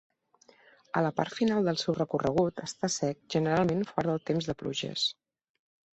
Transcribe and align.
A 1.01 1.03
la 1.07 1.11
part 1.19 1.35
final 1.41 1.67
del 1.67 1.77
seu 1.83 1.97
recorregut 1.99 2.63
està 2.69 2.91
sec 2.95 3.21
generalment 3.39 3.87
fora 3.91 4.11
del 4.11 4.27
temps 4.31 4.49
de 4.51 4.57
pluges. 4.63 5.05